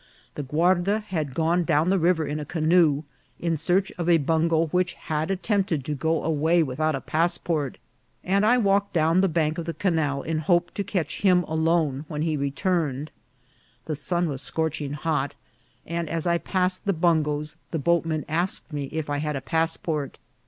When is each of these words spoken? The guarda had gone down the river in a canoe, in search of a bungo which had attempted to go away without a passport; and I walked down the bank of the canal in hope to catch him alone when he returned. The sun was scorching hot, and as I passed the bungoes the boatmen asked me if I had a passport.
The 0.33 0.41
guarda 0.41 0.97
had 1.01 1.35
gone 1.35 1.63
down 1.63 1.91
the 1.91 1.99
river 1.99 2.25
in 2.25 2.39
a 2.39 2.43
canoe, 2.43 3.03
in 3.39 3.55
search 3.55 3.91
of 3.99 4.09
a 4.09 4.17
bungo 4.17 4.65
which 4.69 4.95
had 4.95 5.29
attempted 5.29 5.85
to 5.85 5.93
go 5.93 6.23
away 6.23 6.63
without 6.63 6.95
a 6.95 7.01
passport; 7.01 7.77
and 8.23 8.43
I 8.43 8.57
walked 8.57 8.93
down 8.93 9.21
the 9.21 9.29
bank 9.29 9.59
of 9.59 9.65
the 9.65 9.75
canal 9.75 10.23
in 10.23 10.39
hope 10.39 10.73
to 10.73 10.83
catch 10.83 11.21
him 11.21 11.43
alone 11.43 12.05
when 12.07 12.23
he 12.23 12.35
returned. 12.35 13.11
The 13.85 13.93
sun 13.93 14.27
was 14.27 14.41
scorching 14.41 14.93
hot, 14.93 15.35
and 15.85 16.09
as 16.09 16.25
I 16.25 16.39
passed 16.39 16.85
the 16.85 16.93
bungoes 16.93 17.55
the 17.69 17.77
boatmen 17.77 18.25
asked 18.27 18.73
me 18.73 18.85
if 18.85 19.07
I 19.07 19.17
had 19.19 19.35
a 19.35 19.39
passport. 19.41 20.17